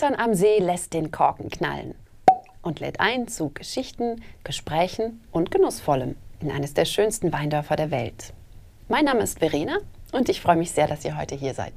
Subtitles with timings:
[0.00, 1.94] Kaltern am See lässt den Korken knallen
[2.62, 8.32] und lädt ein zu Geschichten, Gesprächen und Genussvollem in eines der schönsten Weindörfer der Welt.
[8.88, 9.76] Mein Name ist Verena
[10.12, 11.74] und ich freue mich sehr, dass ihr heute hier seid.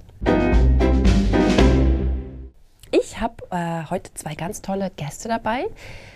[2.91, 5.65] Ich habe äh, heute zwei ganz tolle Gäste dabei.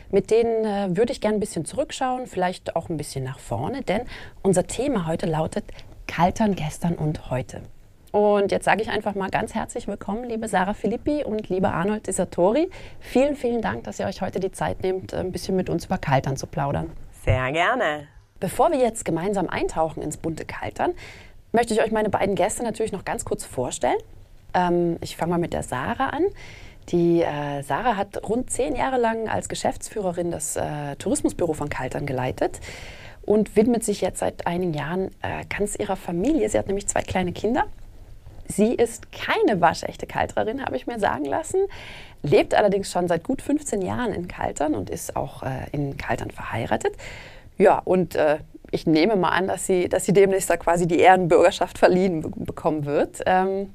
[0.10, 3.82] Mit denen äh, würde ich gerne ein bisschen zurückschauen, vielleicht auch ein bisschen nach vorne,
[3.82, 4.04] denn
[4.44, 5.66] unser Thema heute lautet
[6.08, 7.64] Kaltern gestern und heute.
[8.12, 12.08] Und jetzt sage ich einfach mal ganz herzlich willkommen, liebe Sarah Filippi und lieber Arnold
[12.08, 12.70] Isatori.
[13.02, 15.98] Vielen, vielen Dank, dass ihr euch heute die Zeit nehmt, ein bisschen mit uns über
[15.98, 16.90] Kaltern zu plaudern.
[17.26, 18.08] Sehr gerne.
[18.40, 20.94] Bevor wir jetzt gemeinsam eintauchen ins bunte Kaltern,
[21.52, 23.98] möchte ich euch meine beiden Gäste natürlich noch ganz kurz vorstellen.
[24.54, 26.24] Ähm, ich fange mal mit der Sarah an.
[26.90, 32.06] Die äh, Sarah hat rund zehn Jahre lang als Geschäftsführerin das äh, Tourismusbüro von Kaltern
[32.06, 32.62] geleitet
[33.24, 36.48] und widmet sich jetzt seit einigen Jahren äh, ganz ihrer Familie.
[36.48, 37.66] Sie hat nämlich zwei kleine Kinder
[38.48, 41.60] Sie ist keine waschechte Kalterin, habe ich mir sagen lassen,
[42.24, 46.32] lebt allerdings schon seit gut 15 Jahren in Kaltern und ist auch äh, in Kaltern
[46.32, 46.94] verheiratet.
[47.58, 48.38] Ja, und äh,
[48.72, 52.86] ich nehme mal an, dass sie, dass sie demnächst da quasi die Ehrenbürgerschaft verliehen bekommen
[52.86, 53.22] wird.
[53.26, 53.74] Ähm,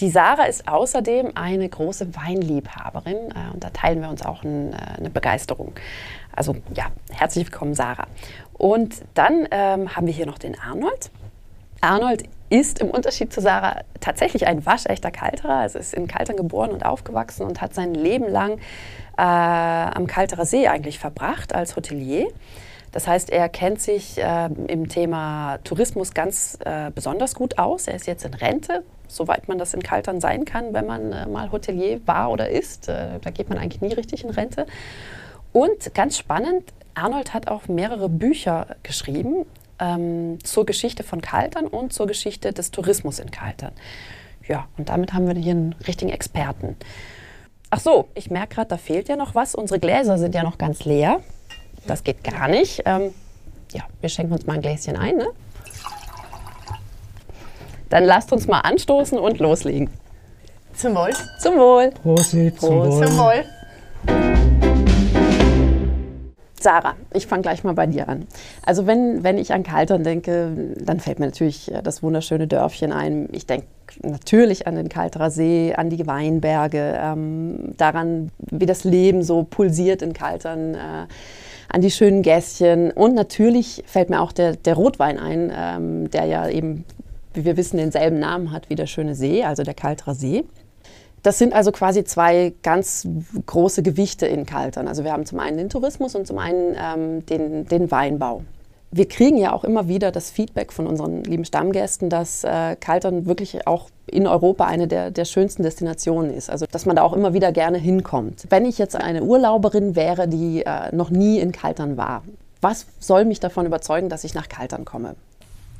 [0.00, 4.72] die Sarah ist außerdem eine große Weinliebhaberin äh, und da teilen wir uns auch ein,
[4.72, 5.72] äh, eine Begeisterung.
[6.34, 8.06] Also ja, herzlich willkommen, Sarah.
[8.54, 11.10] Und dann ähm, haben wir hier noch den Arnold.
[11.80, 12.24] Arnold
[12.54, 15.56] ist im Unterschied zu Sarah tatsächlich ein waschechter Kalterer.
[15.56, 18.58] Also ist in Kaltern geboren und aufgewachsen und hat sein Leben lang
[19.18, 22.28] äh, am Kalterer See eigentlich verbracht als Hotelier.
[22.92, 27.88] Das heißt, er kennt sich äh, im Thema Tourismus ganz äh, besonders gut aus.
[27.88, 31.26] Er ist jetzt in Rente, soweit man das in Kaltern sein kann, wenn man äh,
[31.26, 32.88] mal Hotelier war oder ist.
[32.88, 34.66] Äh, da geht man eigentlich nie richtig in Rente.
[35.52, 39.44] Und ganz spannend, Arnold hat auch mehrere Bücher geschrieben
[39.78, 43.72] ähm, zur Geschichte von Kaltern und zur Geschichte des Tourismus in Kaltern.
[44.46, 46.76] Ja, und damit haben wir hier einen richtigen Experten.
[47.70, 49.54] Ach so, ich merke gerade, da fehlt ja noch was.
[49.54, 51.20] Unsere Gläser sind ja noch ganz leer.
[51.86, 52.82] Das geht gar nicht.
[52.84, 53.12] Ähm,
[53.72, 55.16] ja, wir schenken uns mal ein Gläschen ein.
[55.16, 55.26] Ne?
[57.88, 59.90] Dann lasst uns mal anstoßen und loslegen.
[60.74, 61.12] Zum Wohl.
[61.40, 61.90] Zum Wohl.
[62.02, 63.06] Prosit, zum Wohl.
[63.06, 63.44] Zum Wohl.
[66.64, 68.26] Sarah, ich fange gleich mal bei dir an.
[68.64, 72.90] Also wenn, wenn ich an Kaltern denke, dann fällt mir natürlich äh, das wunderschöne Dörfchen
[72.90, 73.28] ein.
[73.32, 73.66] Ich denke
[74.02, 80.00] natürlich an den Kalterer See, an die Weinberge, ähm, daran, wie das Leben so pulsiert
[80.00, 80.74] in Kaltern.
[80.74, 81.06] Äh,
[81.68, 82.92] an die schönen Gässchen.
[82.92, 86.84] Und natürlich fällt mir auch der, der Rotwein ein, ähm, der ja eben,
[87.32, 90.44] wie wir wissen, denselben Namen hat wie der schöne See, also der Kalterer See.
[91.24, 93.08] Das sind also quasi zwei ganz
[93.46, 94.86] große Gewichte in Kaltern.
[94.86, 98.42] Also wir haben zum einen den Tourismus und zum einen ähm, den, den Weinbau.
[98.90, 103.24] Wir kriegen ja auch immer wieder das Feedback von unseren lieben Stammgästen, dass äh, Kaltern
[103.24, 106.50] wirklich auch in Europa eine der, der schönsten Destinationen ist.
[106.50, 108.44] Also dass man da auch immer wieder gerne hinkommt.
[108.50, 112.22] Wenn ich jetzt eine Urlauberin wäre, die äh, noch nie in Kaltern war,
[112.60, 115.16] was soll mich davon überzeugen, dass ich nach Kaltern komme?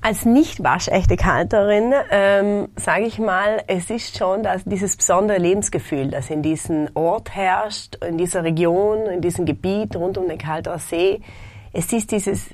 [0.07, 6.11] Als nicht waschechte Kalterin ähm, sage ich mal, es ist schon das, dieses besondere Lebensgefühl,
[6.11, 10.79] das in diesem Ort herrscht, in dieser Region, in diesem Gebiet rund um den Kalterer
[10.79, 11.23] See.
[11.73, 12.51] Es ist dieses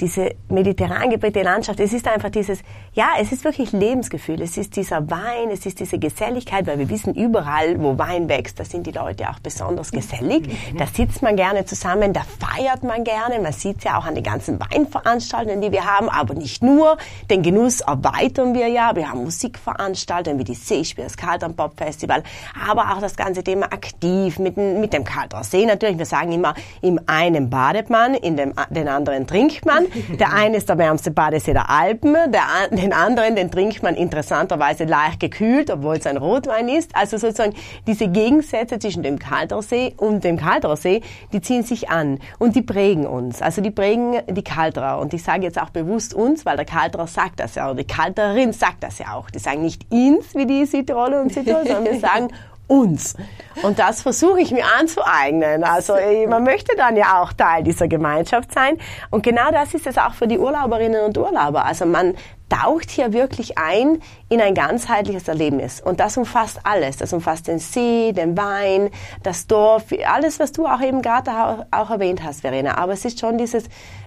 [0.00, 2.60] diese mediterran geprägte Landschaft, es ist einfach dieses,
[2.94, 4.42] ja, es ist wirklich Lebensgefühl.
[4.42, 8.58] Es ist dieser Wein, es ist diese Geselligkeit, weil wir wissen, überall, wo Wein wächst,
[8.58, 10.48] da sind die Leute auch besonders gesellig.
[10.48, 10.78] Mhm.
[10.78, 13.38] Da sitzt man gerne zusammen, da feiert man gerne.
[13.40, 16.96] Man sieht ja auch an den ganzen Weinveranstaltungen, die wir haben, aber nicht nur.
[17.30, 18.96] Den Genuss erweitern wir ja.
[18.96, 22.22] Wir haben Musikveranstaltungen wie die Seespiel, das Kaltern Pop Festival,
[22.68, 25.98] aber auch das ganze Thema aktiv mit, mit dem Kalter See natürlich.
[25.98, 29.83] Wir sagen immer, im einen badet man, in dem den anderen trinkt man.
[30.18, 34.84] Der eine ist der wärmste Badesee der Alpen, der, den anderen, den trinkt man interessanterweise
[34.84, 36.94] leicht gekühlt, obwohl es ein Rotwein ist.
[36.94, 37.54] Also sozusagen
[37.86, 41.02] diese Gegensätze zwischen dem Kaltersee und dem Kaltersee,
[41.32, 43.42] die ziehen sich an und die prägen uns.
[43.42, 44.98] Also die prägen die Kalterer.
[44.98, 47.86] Und ich sage jetzt auch bewusst uns, weil der Kalterer sagt das ja, oder die
[47.86, 49.30] Kalterin sagt das ja auch.
[49.30, 52.28] Die sagen nicht ins, wie die Südtiroler und Südtiroler, sondern wir sagen
[52.74, 53.14] uns.
[53.62, 55.62] Und das versuche ich mir anzueignen.
[55.62, 58.78] Also äh, man möchte dann ja auch Teil dieser Gemeinschaft sein.
[59.10, 61.64] Und genau das ist es auch für die Urlauberinnen und Urlauber.
[61.64, 62.14] Also man
[62.48, 65.80] taucht hier wirklich ein in ein ganzheitliches Erlebnis.
[65.80, 66.96] Und das umfasst alles.
[66.96, 68.90] Das umfasst den See, den Wein,
[69.22, 72.76] das Dorf, alles, was du auch eben gerade auch erwähnt hast, Verena.
[72.76, 73.64] Aber es ist schon dieses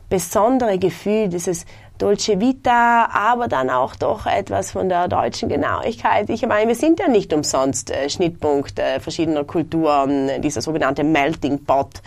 [0.10, 1.66] besondere Gefühl, dieses
[1.98, 6.30] Dolce Vita, aber dann auch doch etwas von der deutschen Genauigkeit.
[6.30, 11.66] Ich meine, wir sind ja nicht umsonst äh, Schnittpunkt äh, verschiedener Kulturen, dieser sogenannte Melting
[11.66, 12.02] Pot,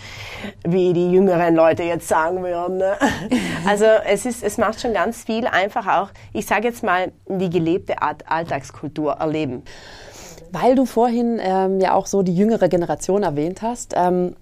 [0.64, 2.78] wie die jüngeren Leute jetzt sagen würden.
[2.78, 2.96] Ne?
[3.66, 7.50] Also es ist, es macht schon ganz viel einfach auch, ich sage jetzt mal, die
[7.50, 9.62] gelebte Art Alltagskultur erleben.
[10.50, 14.34] Weil du vorhin ähm, ja auch so die jüngere Generation erwähnt hast, ähm,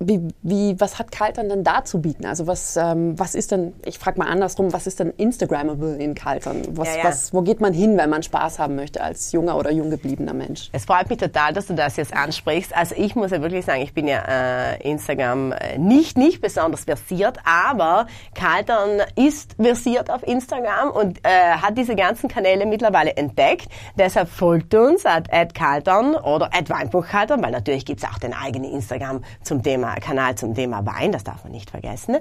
[0.00, 2.26] wie, wie, was hat Kaltern denn da zu bieten?
[2.26, 6.14] Also was, ähm, was ist denn, ich frage mal andersrum, was ist denn Instagrammable in
[6.14, 6.62] Kaltern?
[6.70, 7.04] Was, ja, ja.
[7.04, 10.34] Was, wo geht man hin, wenn man Spaß haben möchte als junger oder jung gebliebener
[10.34, 10.68] Mensch?
[10.72, 12.76] Es freut mich total, dass du das jetzt ansprichst.
[12.76, 16.84] Also ich muss ja wirklich sagen, ich bin ja äh, Instagram äh, nicht, nicht besonders
[16.84, 21.28] versiert, aber Kaltern ist versiert auf Instagram und äh,
[21.62, 23.68] hat diese ganzen Kanäle mittlerweile entdeckt.
[23.96, 28.72] Deshalb folgt uns at, at Kaltern oder at Weinbuchkaltern, weil natürlich gibt's auch den eigenen
[28.72, 32.16] Instagram zum Thema Kanal zum Thema Wein, das darf man nicht vergessen.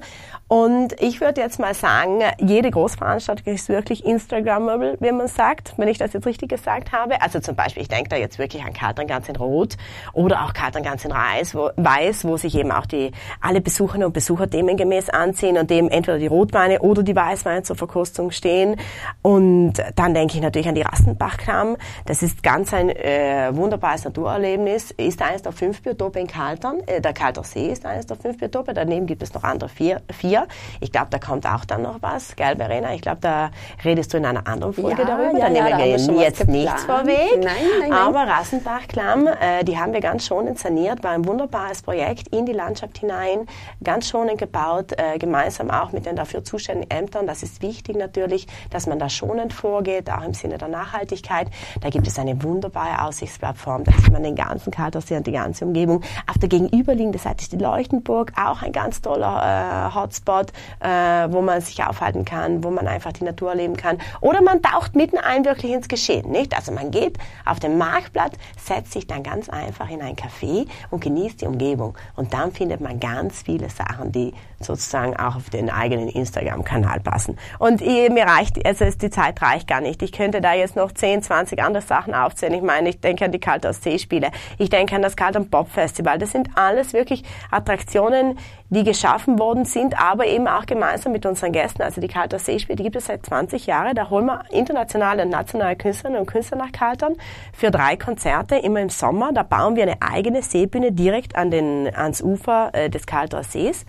[0.48, 5.88] Und ich würde jetzt mal sagen, jede Großveranstaltung ist wirklich Instagrammable, wie man sagt, wenn
[5.88, 7.22] ich das jetzt richtig gesagt habe.
[7.22, 9.78] Also zum Beispiel, ich denke da jetzt wirklich an Karten ganz in Rot
[10.14, 13.12] oder auch Karten ganz in Weiß, wo, Weiß, wo sich eben auch die
[13.42, 17.76] alle Besucherinnen und Besucher demengemäß anziehen und dem entweder die Rotweine oder die Weißweine zur
[17.76, 18.76] Verkostung stehen.
[19.22, 21.78] Und dann denke ich natürlich an die Rassenbachklamm.
[22.06, 24.92] Das ist ganz ein äh, wunderbares Naturerlebnis.
[24.92, 28.38] Ist eines der fünf Biotope in Kaltern, äh, der Kalter See ist eines der fünf
[28.38, 28.74] Biotope.
[28.74, 30.02] Daneben gibt es noch andere vier.
[30.12, 30.48] vier.
[30.82, 32.94] Ich glaube, da kommt auch dann noch was, gell, Verena?
[32.94, 33.52] Ich glaube, da
[33.86, 35.38] redest du in einer anderen Folge ja, darüber.
[35.38, 37.32] Ja, da nehmen ja, wir da jetzt nichts vorweg.
[37.36, 37.94] Nein, nein, nein.
[37.94, 42.54] Aber Rassenbachklamm, äh, die haben wir ganz schonend saniert, war ein wunderbares Projekt in die
[42.54, 43.46] Landschaft hinein,
[43.84, 47.28] ganz schonend gebaut, äh, gemeinsam auch mit den dafür zuständigen Ämtern.
[47.28, 51.50] Das ist wichtig natürlich, dass man da schonend vorgeht, auch im Sinne der Nachhaltigkeit.
[51.82, 55.66] Da gibt es eine wunderbare Aussichtsplattform, da sieht man den ganzen Kaltersee und die ganze
[55.66, 56.02] Umgebung.
[56.28, 60.88] Auf der gegenüberliegenden Seite die Leuchtenburg, auch ein ganz toller äh, Hotspot, äh,
[61.30, 63.98] wo man sich aufhalten kann, wo man einfach die Natur erleben kann.
[64.22, 66.56] Oder man taucht mitten ein wirklich ins Geschehen, nicht?
[66.56, 71.02] Also man geht auf den Marktplatz, setzt sich dann ganz einfach in ein Café und
[71.02, 71.98] genießt die Umgebung.
[72.16, 77.38] Und dann findet man ganz viele Sachen, die sozusagen auch auf den eigenen Instagram-Kanal passen.
[77.60, 80.02] Und ich, mir reicht, also die Zeit reicht gar nicht.
[80.02, 82.54] Ich könnte da jetzt noch 10, 20 andere Sachen aufzählen.
[82.54, 86.18] Ich meine, ich denke an die Kalter See-Spiele, ich denke an das Kalter Pop Festival.
[86.18, 88.38] Das sind alles wirklich Attraktionen,
[88.70, 91.82] die geschaffen worden sind, aber eben auch gemeinsam mit unseren Gästen.
[91.82, 93.96] Also die Kalter Seespiele, die gibt es seit 20 Jahren.
[93.96, 97.16] Da holen wir internationale und nationale Künstlerinnen und Künstler nach Kaltern
[97.54, 99.32] für drei Konzerte, immer im Sommer.
[99.34, 103.86] Da bauen wir eine eigene Seebühne direkt an den, ans Ufer äh, des Kalter Sees.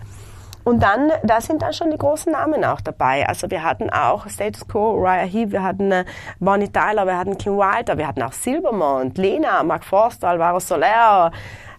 [0.65, 3.27] Und dann, da sind dann schon die großen Namen auch dabei.
[3.29, 6.05] Also wir hatten auch Status Quo, Raya Heep, wir hatten äh,
[6.39, 11.31] Bonnie Tyler, wir hatten Kim Wilder, wir hatten auch Silvermont, Lena, Mark Forster, Alvaro Soler,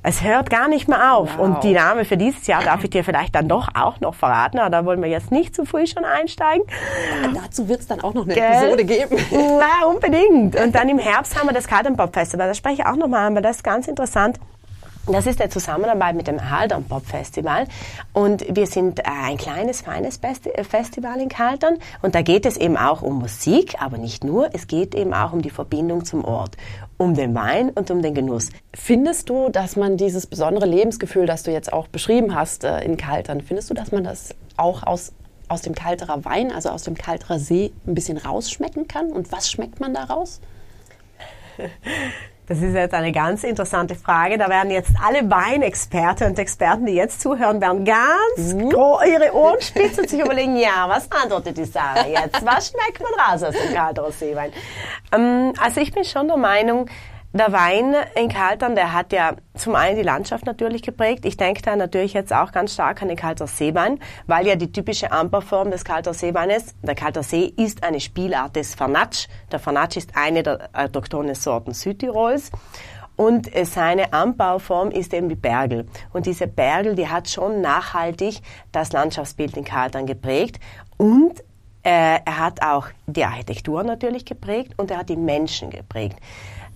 [0.07, 1.37] es hört gar nicht mehr auf.
[1.37, 1.45] Wow.
[1.45, 4.61] Und die Name für dieses Jahr darf ich dir vielleicht dann doch auch noch verraten,
[4.61, 6.65] aber da wollen wir jetzt nicht zu früh schon einsteigen.
[7.25, 8.45] Ja, dazu wird es dann auch noch eine Gell?
[8.45, 9.17] Episode geben.
[9.33, 10.55] Na, unbedingt.
[10.55, 12.47] Und dann im Herbst haben wir das Garden Festival.
[12.47, 14.39] Da spreche ich auch nochmal an, weil das ist ganz interessant.
[15.09, 17.69] Das ist der Zusammenarbeit mit dem Haldern Pop Festival
[18.13, 22.57] und wir sind äh, ein kleines, feines äh, Festival in Kaltern und da geht es
[22.57, 26.25] eben auch um Musik, aber nicht nur, es geht eben auch um die Verbindung zum
[26.25, 26.57] Ort,
[26.99, 28.51] um den Wein und um den Genuss.
[28.75, 32.97] Findest du, dass man dieses besondere Lebensgefühl, das du jetzt auch beschrieben hast äh, in
[32.97, 35.13] Kaltern, findest du, dass man das auch aus
[35.49, 39.13] aus dem Kalterer Wein, also aus dem Kalterer See, ein bisschen rausschmecken kann?
[39.13, 40.41] Und was schmeckt man daraus?
[42.49, 44.39] Das ist jetzt eine ganz interessante Frage.
[44.39, 48.71] Da werden jetzt alle Weinexperten und Experten, die jetzt zuhören, werden ganz mhm.
[48.71, 52.45] ihre Ohren spitzen und sich überlegen, ja, was antwortet die Sarah jetzt?
[52.47, 54.53] Was schmeckt man raus aus dem Kalterer Seewein?
[55.13, 56.89] Ähm, also ich bin schon der Meinung,
[57.39, 61.25] der Wein in Kaltern, der hat ja zum einen die Landschaft natürlich geprägt.
[61.25, 64.71] Ich denke da natürlich jetzt auch ganz stark an den Kalter Seewein, weil ja die
[64.71, 69.27] typische Anbauform des Kalter Seeweines, der Kalter See ist eine Spielart des Fernatsch.
[69.51, 72.53] Der Fernatsch ist eine der autochthonen Sorten Südtirols.
[73.17, 75.87] Und seine Anbauform ist eben die Bergel.
[76.13, 78.41] Und diese Bergel, die hat schon nachhaltig
[78.73, 80.61] das Landschaftsbild in Kaltern geprägt.
[80.99, 81.41] Und
[81.83, 86.19] äh, er hat auch die Architektur natürlich geprägt und er hat die Menschen geprägt.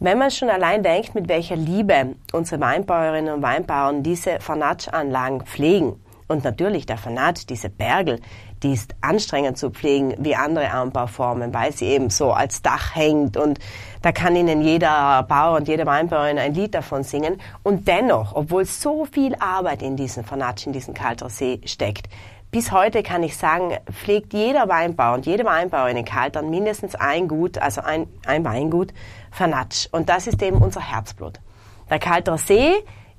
[0.02, 6.00] Wenn man schon allein denkt, mit welcher Liebe unsere Weinbäuerinnen und Weinbauern diese Fanatsch-Anlagen pflegen,
[6.26, 8.20] und natürlich der Fanat, diese Bergel,
[8.62, 13.36] die ist anstrengend zu pflegen wie andere Anbauformen, weil sie eben so als Dach hängt
[13.36, 13.58] und
[14.00, 17.40] da kann ihnen jeder Bauer und jede Weinbauerin ein Lied davon singen.
[17.64, 22.08] Und dennoch, obwohl so viel Arbeit in diesen Fanatsch, in diesen Kalter See steckt,
[22.50, 27.28] bis heute kann ich sagen, pflegt jeder Weinbauer und jede Weinbauerin in Kaltern mindestens ein
[27.28, 28.92] Gut, also ein, ein Weingut,
[29.30, 29.88] Fanatsch.
[29.92, 31.40] Und das ist eben unser Herzblut.
[31.88, 32.72] Der Kalter See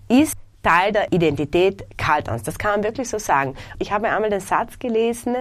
[0.08, 2.44] ist Teil der Identität Kalterns.
[2.44, 3.56] Das kann man wirklich so sagen.
[3.80, 5.36] Ich habe einmal den Satz gelesen,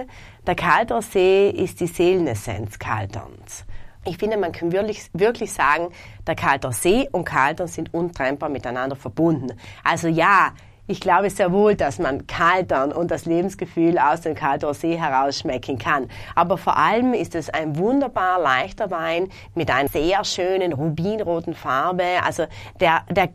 [0.47, 3.65] der Kalter See ist die Seelenessenz Kalterns.
[4.03, 5.89] Ich finde, man kann wirklich, wirklich sagen,
[6.25, 9.55] der Kalter See und Kaltern sind untrennbar miteinander verbunden.
[9.83, 10.53] Also ja,
[10.91, 15.39] Ich glaube sehr wohl, dass man Kaltern und das Lebensgefühl aus dem Kalterer See heraus
[15.39, 16.09] schmecken kann.
[16.35, 22.03] Aber vor allem ist es ein wunderbar leichter Wein mit einer sehr schönen rubinroten Farbe.
[22.25, 22.43] Also
[22.81, 23.29] der, der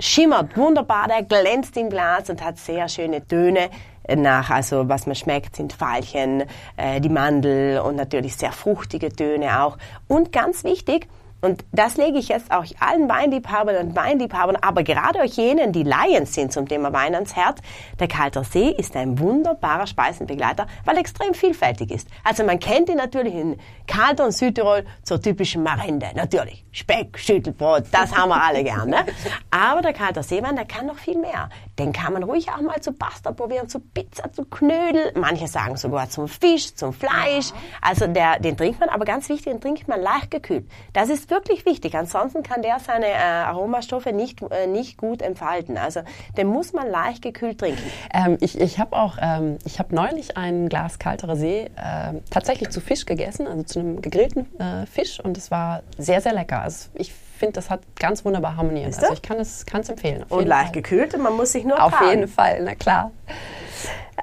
[0.00, 3.70] schimmert wunderbar, der glänzt im Glas und hat sehr schöne Töne
[4.16, 9.62] nach, also was man schmeckt, sind Veilchen, äh, die Mandel und natürlich sehr fruchtige Töne
[9.62, 9.78] auch.
[10.08, 11.06] Und ganz wichtig,
[11.40, 15.84] und das lege ich jetzt auch allen Weinliebhabern und Weinliebhabern, aber gerade euch jenen, die
[15.84, 17.60] Laien sind zum Thema Wein ans Herz.
[18.00, 22.08] Der Kalter See ist ein wunderbarer Speisenbegleiter, weil er extrem vielfältig ist.
[22.24, 26.08] Also man kennt ihn natürlich in Kalter und Südtirol zur typischen Marende.
[26.14, 26.64] Natürlich.
[26.72, 28.90] Speck, Schüttelbrot, das haben wir alle gern.
[28.90, 29.04] Ne?
[29.50, 31.50] Aber der Kalter Seewein, der kann noch viel mehr.
[31.78, 35.12] Den kann man ruhig auch mal zu Pasta probieren, zu Pizza, zu Knödel.
[35.14, 37.52] Manche sagen sogar zum Fisch, zum Fleisch.
[37.80, 40.68] Also der, den trinkt man, aber ganz wichtig, den trinkt man leicht gekühlt.
[40.92, 41.94] Das ist wirklich wichtig.
[41.94, 45.76] Ansonsten kann der seine äh, Aromastoffe nicht, äh, nicht gut entfalten.
[45.76, 46.00] Also
[46.36, 47.82] den muss man leicht gekühlt trinken.
[48.12, 52.70] Ähm, ich ich habe auch, ähm, ich habe neulich ein Glas kalterer See äh, tatsächlich
[52.70, 56.62] zu Fisch gegessen, also zu einem gegrillten äh, Fisch und es war sehr, sehr lecker.
[56.62, 58.86] Also ich finde, das hat ganz wunderbar harmoniert.
[58.86, 60.24] Also ich kann es kann's empfehlen.
[60.28, 62.10] Und leicht gekühlt und man muss sich nur Auf tragen.
[62.10, 63.12] jeden Fall, na klar.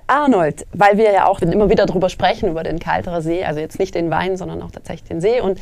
[0.08, 3.80] Arnold, weil wir ja auch immer wieder darüber sprechen, über den Kalterer See, also jetzt
[3.80, 5.42] nicht den Wein, sondern auch tatsächlich den See.
[5.42, 5.60] Und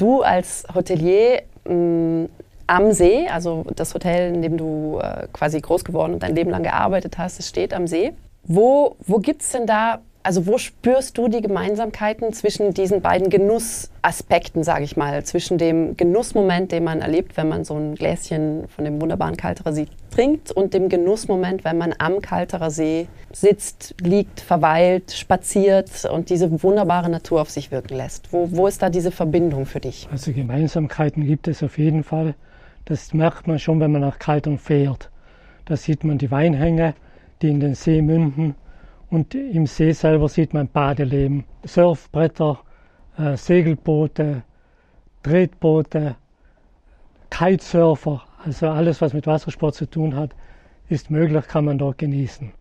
[0.00, 2.28] du als Hotelier mh,
[2.66, 6.50] am See, also das Hotel, in dem du äh, quasi groß geworden und dein Leben
[6.50, 8.12] lang gearbeitet hast, es steht am See.
[8.44, 13.30] Wo, wo gibt es denn da, also wo spürst du die Gemeinsamkeiten zwischen diesen beiden
[13.30, 18.68] Genussaspekten, sage ich mal, zwischen dem Genussmoment, den man erlebt, wenn man so ein Gläschen
[18.68, 23.94] von dem wunderbaren Kalterer See trinkt und dem Genussmoment, wenn man am Kalterer See sitzt,
[24.02, 28.32] liegt, verweilt, spaziert und diese wunderbare Natur auf sich wirken lässt?
[28.32, 30.06] Wo, wo ist da diese Verbindung für dich?
[30.12, 32.34] Also Gemeinsamkeiten gibt es auf jeden Fall.
[32.84, 35.10] Das merkt man schon, wenn man nach Kaltern fährt.
[35.64, 36.94] Da sieht man die Weinhänge,
[37.40, 38.54] die in den See münden.
[39.10, 42.60] Und im See selber sieht man Badeleben, Surfbretter,
[43.18, 44.44] äh, Segelboote,
[45.24, 46.14] Tretboote,
[47.28, 50.34] Kitesurfer, also alles, was mit Wassersport zu tun hat,
[50.88, 52.52] ist möglich, kann man dort genießen.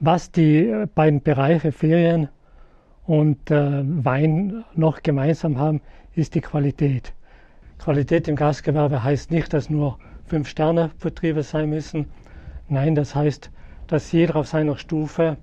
[0.00, 2.28] Was die äh, beiden Bereiche Ferien
[3.06, 5.82] und äh, Wein noch gemeinsam haben,
[6.14, 7.12] ist die Qualität.
[7.78, 12.06] Qualität im Gastgewerbe heißt nicht, dass nur Fünf-Sterne-Betriebe sein müssen.
[12.68, 13.50] Nein, das heißt,
[13.86, 15.36] dass jeder auf seiner Stufe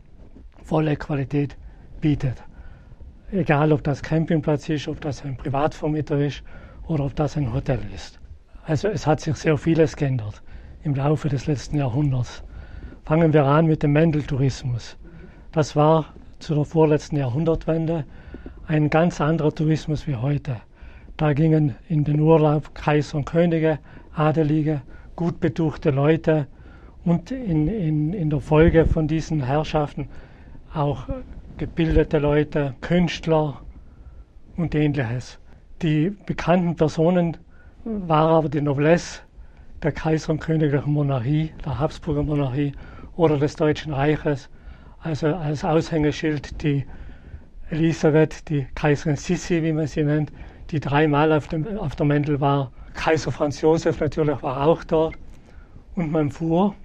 [0.63, 1.57] volle Qualität
[2.01, 2.43] bietet.
[3.31, 6.43] Egal, ob das Campingplatz ist, ob das ein Privatvermieter ist
[6.88, 8.19] oder ob das ein Hotel ist.
[8.65, 10.41] Also es hat sich sehr vieles geändert
[10.83, 12.43] im Laufe des letzten Jahrhunderts.
[13.03, 14.97] Fangen wir an mit dem Mendeltourismus.
[15.51, 18.05] Das war zu der vorletzten Jahrhundertwende
[18.67, 20.57] ein ganz anderer Tourismus wie heute.
[21.17, 23.79] Da gingen in den Urlaub Kaiser und Könige,
[24.13, 24.81] Adelige,
[25.15, 26.47] gut betuchte Leute
[27.05, 30.07] und in, in, in der Folge von diesen Herrschaften
[30.74, 31.07] auch
[31.57, 33.62] gebildete Leute, Künstler
[34.55, 35.39] und ähnliches.
[35.81, 37.38] Die bekannten Personen
[37.83, 39.22] waren aber die Noblesse
[39.81, 42.72] der Kaiser- und Königlichen Monarchie, der Habsburger Monarchie
[43.15, 44.50] oder des Deutschen Reiches.
[45.00, 46.86] Also als Aushängeschild die
[47.69, 50.31] Elisabeth, die Kaiserin Sissi, wie man sie nennt,
[50.69, 52.72] die dreimal auf, dem, auf der Mendel war.
[52.93, 55.15] Kaiser Franz Josef natürlich war auch dort.
[55.95, 56.75] Und man fuhr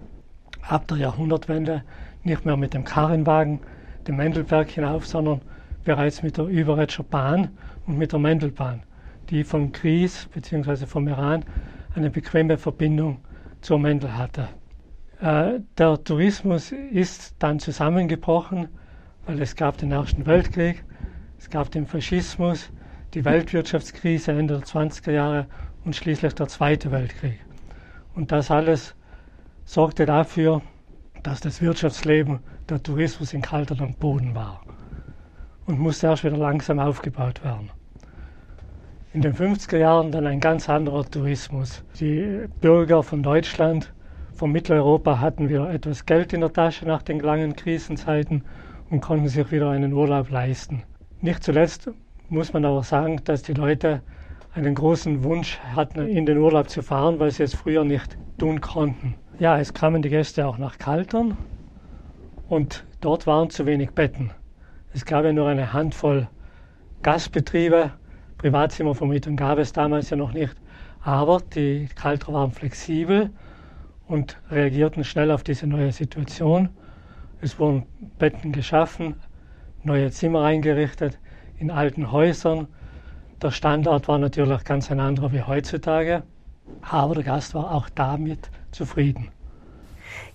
[0.62, 1.82] ab der Jahrhundertwende
[2.22, 3.60] nicht mehr mit dem Karrenwagen
[4.06, 5.40] den Mendelberg hinauf, sondern
[5.84, 7.50] bereits mit der Überretscher Bahn
[7.86, 8.82] und mit der Mendelbahn,
[9.30, 10.86] die von Gries bzw.
[10.86, 11.44] vom Iran
[11.94, 13.18] eine bequeme Verbindung
[13.60, 14.48] zur Mendel hatte.
[15.20, 18.68] Äh, der Tourismus ist dann zusammengebrochen,
[19.26, 20.84] weil es gab den Ersten Weltkrieg,
[21.38, 22.70] es gab den Faschismus,
[23.14, 25.46] die Weltwirtschaftskrise Ende der 20er Jahre
[25.84, 27.38] und schließlich der Zweite Weltkrieg.
[28.14, 28.94] Und das alles
[29.68, 30.62] sorgte dafür,
[31.22, 32.38] dass das Wirtschaftsleben,
[32.70, 34.62] der Tourismus in Kaltern Boden war
[35.66, 37.68] und musste erst wieder langsam aufgebaut werden.
[39.12, 41.84] In den 50er Jahren dann ein ganz anderer Tourismus.
[42.00, 43.92] Die Bürger von Deutschland,
[44.32, 48.44] von Mitteleuropa hatten wieder etwas Geld in der Tasche nach den langen Krisenzeiten
[48.88, 50.82] und konnten sich wieder einen Urlaub leisten.
[51.20, 51.90] Nicht zuletzt
[52.30, 54.00] muss man aber sagen, dass die Leute
[54.54, 58.62] einen großen Wunsch hatten, in den Urlaub zu fahren, weil sie es früher nicht tun
[58.62, 59.14] konnten.
[59.40, 61.37] Ja, es kamen die Gäste auch nach Kaltern
[62.49, 64.33] und dort waren zu wenig Betten.
[64.92, 66.26] Es gab ja nur eine Handvoll
[67.04, 67.92] Gastbetriebe,
[68.38, 70.57] Privatzimmervermietung gab es damals ja noch nicht,
[71.04, 73.30] aber die Kalter waren flexibel
[74.09, 76.71] und reagierten schnell auf diese neue Situation.
[77.40, 77.85] Es wurden
[78.18, 79.14] Betten geschaffen,
[79.85, 81.16] neue Zimmer eingerichtet
[81.59, 82.66] in alten Häusern.
[83.40, 86.25] Der Standard war natürlich ganz ein anderer wie heutzutage,
[86.82, 89.30] aber der Gast war auch damit zufrieden.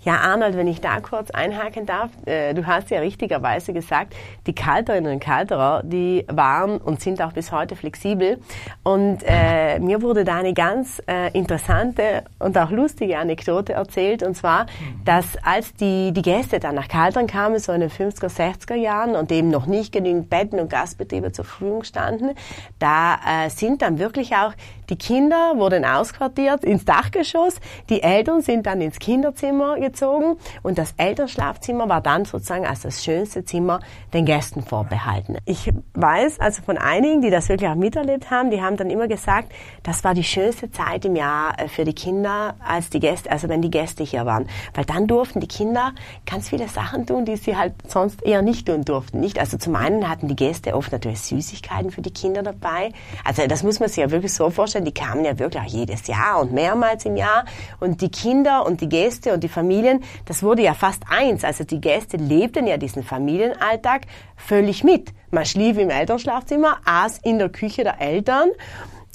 [0.05, 4.13] Ja, Arnold, wenn ich da kurz einhaken darf, äh, du hast ja richtigerweise gesagt,
[4.47, 8.37] die Kalterinnen und Kalterer, die waren und sind auch bis heute flexibel.
[8.83, 14.23] Und äh, mir wurde da eine ganz äh, interessante und auch lustige Anekdote erzählt.
[14.23, 14.65] Und zwar,
[15.05, 19.15] dass als die, die Gäste dann nach Kaltern kamen, so in den 50er, 60er Jahren
[19.15, 22.31] und eben noch nicht genügend Betten und Gastbetriebe zur Verfügung standen,
[22.77, 24.51] da äh, sind dann wirklich auch
[24.89, 27.55] die Kinder wurden ausquartiert ins Dachgeschoss,
[27.89, 33.03] die Eltern sind dann ins Kinderzimmer gezogen und das Elternschlafzimmer war dann sozusagen als das
[33.03, 33.79] schönste Zimmer
[34.13, 35.37] den Gästen vorbehalten.
[35.45, 39.07] Ich weiß also von einigen, die das wirklich auch miterlebt haben, die haben dann immer
[39.07, 39.51] gesagt,
[39.83, 43.49] das war die schönste Zeit im Jahr äh, für die Kinder, als die Gäste, also
[43.49, 45.93] wenn die Gäste hier waren, weil dann durften die Kinder
[46.25, 49.19] ganz viele Sachen tun, die sie halt sonst eher nicht tun durften.
[49.19, 49.39] Nicht?
[49.39, 52.91] Also zum einen hatten die Gäste oft natürlich Süßigkeiten für die Kinder dabei.
[53.23, 54.72] Also das muss man sich ja wirklich so vorstellen.
[54.81, 57.45] Die kamen ja wirklich auch jedes Jahr und mehrmals im Jahr
[57.79, 61.43] und die Kinder und die Gäste und die Familien, das wurde ja fast eins.
[61.43, 64.03] Also die Gäste lebten ja diesen Familienalltag
[64.35, 65.13] völlig mit.
[65.31, 68.49] Man schlief im Elternschlafzimmer, aß in der Küche der Eltern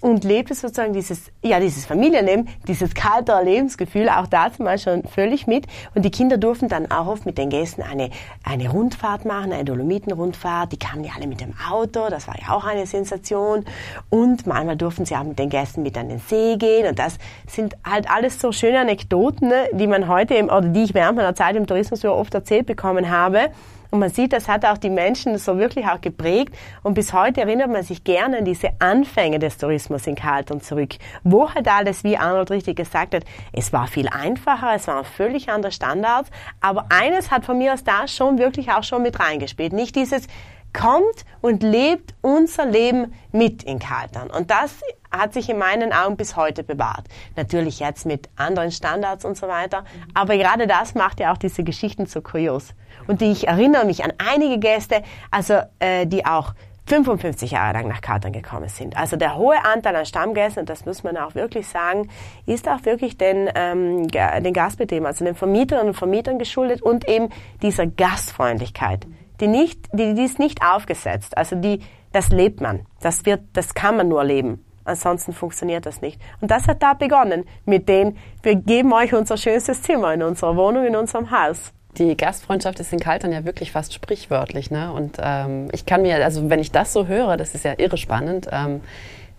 [0.00, 5.49] und lebte sozusagen dieses, ja, dieses Familienleben, dieses kalte Lebensgefühl auch dazu mal schon völlig
[5.49, 5.67] mit.
[5.95, 8.11] Und die Kinder durften dann auch oft mit den Gästen eine,
[8.45, 10.71] eine Rundfahrt machen, eine Dolomitenrundfahrt.
[10.71, 13.64] Die kamen ja alle mit dem Auto, das war ja auch eine Sensation.
[14.09, 16.87] Und manchmal durften sie auch mit den Gästen mit an den See gehen.
[16.87, 20.85] Und das sind halt alles so schöne Anekdoten, ne, die man heute, im, oder die
[20.85, 23.50] ich während meiner Zeit im Tourismusbüro oft erzählt bekommen habe.
[23.90, 26.54] Und man sieht, das hat auch die Menschen so wirklich auch geprägt.
[26.83, 30.97] Und bis heute erinnert man sich gerne an diese Anfänge des Tourismus in Kaltern zurück.
[31.25, 35.49] Wo halt alles, wie Arnold richtig gesagt hat, es war viel einfacher, es waren völlig
[35.49, 36.30] andere Standards.
[36.61, 39.73] Aber eines hat von mir aus da schon wirklich auch schon mit reingespielt.
[39.73, 40.26] Nicht dieses,
[40.72, 44.30] kommt und lebt unser Leben mit in Kaltern.
[44.30, 47.06] Und das hat sich in meinen Augen bis heute bewahrt.
[47.37, 49.84] Natürlich jetzt mit anderen Standards und so weiter.
[50.14, 52.75] Aber gerade das macht ja auch diese Geschichten so kurios.
[53.06, 56.52] Und ich erinnere mich an einige Gäste, also äh, die auch
[56.88, 58.96] 55 Jahre lang nach Katern gekommen sind.
[58.96, 62.08] Also der hohe Anteil an Stammgästen, das muss man auch wirklich sagen,
[62.47, 67.28] ist auch wirklich den, ähm, den Gastbetrieben, also den Vermieterinnen und Vermietern geschuldet und eben
[67.60, 69.06] dieser Gastfreundlichkeit,
[69.40, 71.36] die nicht, die, die ist nicht aufgesetzt.
[71.36, 71.80] Also die,
[72.12, 72.86] das lebt man.
[73.00, 74.64] Das wird, das kann man nur leben.
[74.84, 76.20] Ansonsten funktioniert das nicht.
[76.40, 80.56] Und das hat da begonnen mit den, wir geben euch unser schönstes Zimmer in unserer
[80.56, 84.70] Wohnung, in unserem Haus die Gastfreundschaft ist in Kaltern ja wirklich fast sprichwörtlich.
[84.70, 84.92] Ne?
[84.92, 87.96] Und ähm, ich kann mir, also wenn ich das so höre, das ist ja irre
[87.96, 88.80] spannend, ähm,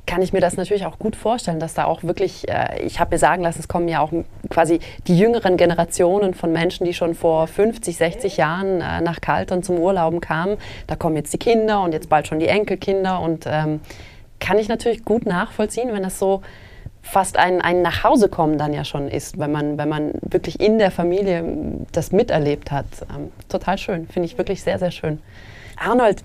[0.10, 3.13] kann ich mir das natürlich auch gut vorstellen, dass da auch wirklich, äh, ich habe
[3.13, 4.12] mir sagen lassen, es kommen ja auch
[4.50, 9.62] quasi die jüngeren Generationen von Menschen, die schon vor 50, 60 Jahren äh, nach Kaltern
[9.62, 10.58] zum Urlauben kamen.
[10.88, 13.82] Da kommen jetzt die Kinder und jetzt bald schon die Enkelkinder und ähm,
[14.39, 16.41] kann ich natürlich gut nachvollziehen, wenn das so
[17.04, 20.89] fast ein, ein Nachhausekommen dann ja schon ist, wenn man, wenn man wirklich in der
[20.89, 21.43] Familie
[21.91, 22.88] das miterlebt hat.
[23.15, 25.22] Ähm, total schön, finde ich wirklich sehr, sehr schön.
[25.78, 26.24] Arnold,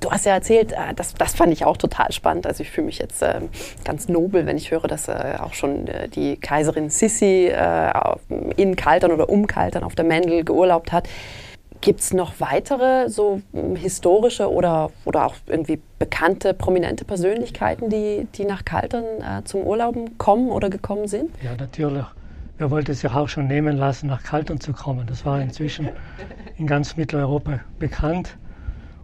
[0.00, 2.46] du hast ja erzählt, äh, das, das fand ich auch total spannend.
[2.46, 3.40] Also ich fühle mich jetzt äh,
[3.84, 7.52] ganz nobel, wenn ich höre, dass äh, auch schon äh, die Kaiserin Sissi
[8.56, 11.08] in Kaltern oder um Kaltern auf der Mendel geurlaubt hat.
[11.80, 18.28] Gibt es noch weitere so hm, historische oder, oder auch irgendwie bekannte, prominente Persönlichkeiten, die,
[18.34, 19.04] die nach Kaltern
[19.44, 21.30] zum Urlauben kommen oder gekommen sind?
[21.42, 22.04] Ja, natürlich.
[22.58, 25.06] Wir wollten sich auch schon nehmen lassen, nach Kaltern zu kommen.
[25.06, 25.88] Das war inzwischen
[26.58, 28.36] in ganz Mitteleuropa bekannt.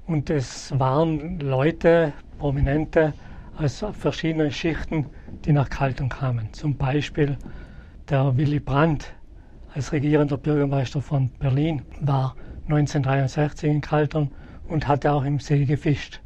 [0.08, 3.12] Und es waren Leute, Prominente
[3.58, 5.04] aus verschiedenen Schichten,
[5.44, 6.48] die nach Kaltern kamen.
[6.54, 7.36] Zum Beispiel
[8.08, 9.12] der Willy Brandt
[9.74, 12.36] als regierender Bürgermeister von Berlin war
[12.68, 14.30] 1963 in Kaltern
[14.66, 16.22] und hatte auch im See gefischt.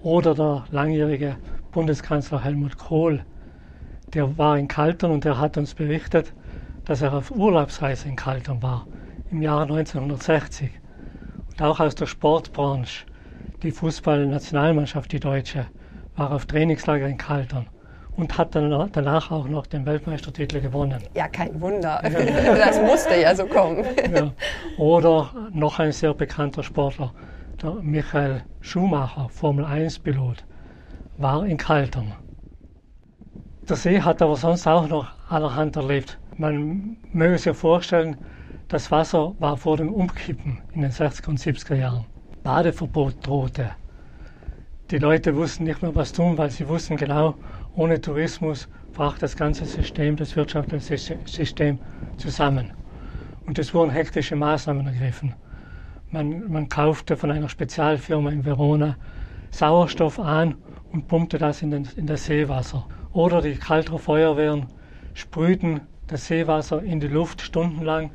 [0.00, 1.36] Oder der langjährige
[1.70, 3.22] Bundeskanzler Helmut Kohl,
[4.14, 6.32] der war in Kaltern und der hat uns berichtet,
[6.86, 8.86] dass er auf Urlaubsreise in Kaltern war
[9.30, 10.70] im Jahre 1960.
[11.60, 13.04] Auch aus der Sportbranche,
[13.62, 15.66] die Fußballnationalmannschaft, die deutsche,
[16.16, 17.68] war auf Trainingslager in Kaltern
[18.16, 21.02] und hat dann danach auch noch den Weltmeistertitel gewonnen.
[21.14, 22.00] Ja, kein Wunder.
[22.02, 23.84] das musste ja so kommen.
[24.14, 24.32] Ja.
[24.76, 27.12] Oder noch ein sehr bekannter Sportler,
[27.62, 30.44] der Michael Schumacher, Formel 1-Pilot,
[31.16, 32.14] war in Kaltern.
[33.68, 36.18] Der See hat aber sonst auch noch allerhand erlebt.
[36.36, 38.16] Man möge sich vorstellen,
[38.68, 42.06] das Wasser war vor dem Umkippen in den 60er und 70er Jahren.
[42.42, 43.72] Badeverbot drohte.
[44.90, 47.34] Die Leute wussten nicht mehr, was tun, weil sie wussten genau,
[47.74, 51.78] ohne Tourismus brach das ganze System, das wirtschaftliche System
[52.16, 52.72] zusammen.
[53.46, 55.34] Und es wurden hektische Maßnahmen ergriffen.
[56.10, 58.96] Man, man kaufte von einer Spezialfirma in Verona
[59.50, 60.56] Sauerstoff an
[60.92, 62.86] und pumpte das in, den, in das Seewasser.
[63.12, 64.66] Oder die Kalter Feuerwehren
[65.14, 65.80] sprühten
[66.12, 68.10] das Seewasser in die Luft stundenlang,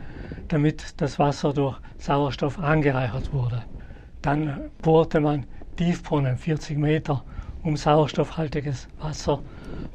[0.49, 3.63] damit das Wasser durch Sauerstoff angereichert wurde.
[4.21, 7.23] Dann bohrte man Tiefbrunnen, 40 Meter,
[7.63, 9.41] um sauerstoffhaltiges Wasser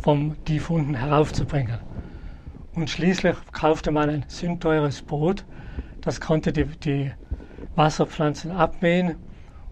[0.00, 1.78] vom Tief unten heraufzubringen.
[2.74, 5.44] Und schließlich kaufte man ein sündteures Boot,
[6.00, 7.12] das konnte die, die
[7.76, 9.14] Wasserpflanzen abmähen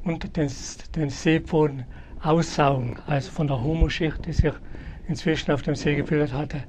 [0.05, 0.49] und den,
[0.95, 1.85] den Seeboden
[2.23, 4.53] aussaugen, also von der Humuschicht, die sich
[5.09, 6.62] inzwischen auf dem See gebildet hatte,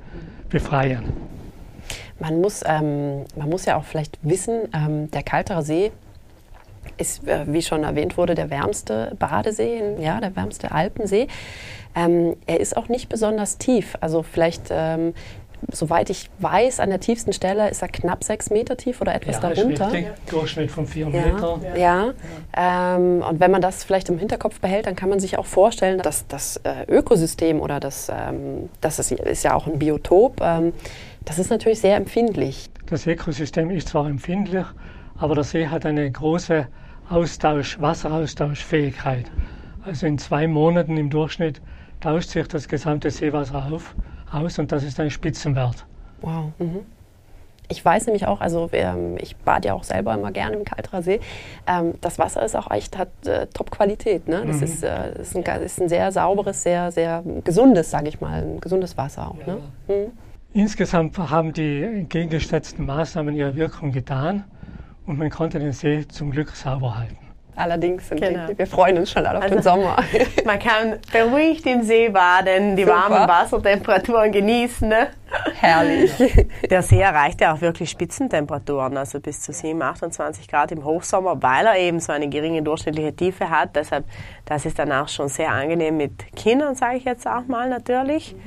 [0.50, 1.04] befreien.
[2.20, 5.92] Man muss, ähm, man muss ja auch vielleicht wissen, ähm, der Kaltere See
[6.98, 11.28] ist, äh, wie schon erwähnt wurde, der wärmste Badesee, ja, der wärmste Alpensee.
[11.94, 13.96] Ähm, er ist auch nicht besonders tief.
[14.00, 15.14] Also vielleicht, ähm,
[15.72, 19.42] soweit ich weiß, an der tiefsten Stelle ist er knapp sechs Meter tief oder etwas
[19.42, 19.92] ja, darunter.
[19.92, 20.08] Richtig.
[20.30, 21.60] Durchschnitt von vier Ja, Meter.
[21.78, 22.14] ja.
[22.56, 26.00] Ähm, und wenn man das vielleicht im Hinterkopf behält, dann kann man sich auch vorstellen,
[26.00, 30.74] dass das äh, Ökosystem oder das, ähm, das ist, ist ja auch ein Biotop, ähm,
[31.26, 32.70] das ist natürlich sehr empfindlich.
[32.88, 34.66] Das Ökosystem ist zwar empfindlich,
[35.18, 36.68] aber der See hat eine große
[37.10, 39.26] Austausch, Wasseraustauschfähigkeit.
[39.86, 41.62] Also in zwei Monaten im Durchschnitt
[42.00, 43.96] tauscht sich das gesamte Seewasser auf,
[44.32, 45.86] aus und das ist ein Spitzenwert.
[46.22, 46.52] Wow.
[46.60, 46.80] Mhm.
[47.68, 51.02] Ich weiß nämlich auch, also ähm, ich bad ja auch selber immer gerne im Kalterer
[51.02, 51.22] See.
[51.66, 54.28] Ähm, das Wasser ist auch echt, hat äh, Top-Qualität.
[54.28, 54.44] Ne?
[54.46, 54.64] Das, Mhm.
[54.64, 58.60] ist, äh, ist, ein, ist ein sehr sauberes, sehr, sehr gesundes, sage ich mal, ein
[58.60, 59.48] gesundes Wasser auch.
[59.48, 59.58] Ne?
[59.88, 60.12] Mhm.
[60.54, 64.44] Insgesamt haben die entgegengesetzten Maßnahmen ihre Wirkung getan
[65.06, 67.18] und man konnte den See zum Glück sauber halten.
[67.56, 68.48] Allerdings Genau.
[68.48, 69.98] wir, wir freuen uns schon alle auf Also- den Sommer.
[70.46, 72.96] Man kann beruhigt im See baden, die Super.
[73.10, 74.88] warmen Wassertemperaturen genießen.
[74.88, 75.08] Ne?
[75.60, 76.12] Herrlich.
[76.70, 81.42] Der See erreicht ja auch wirklich Spitzentemperaturen, also bis zu 7, 28 Grad im Hochsommer,
[81.42, 83.76] weil er eben so eine geringe durchschnittliche Tiefe hat.
[83.76, 84.06] Deshalb,
[84.46, 88.34] das ist dann auch schon sehr angenehm mit Kindern, sage ich jetzt auch mal natürlich.
[88.34, 88.42] Die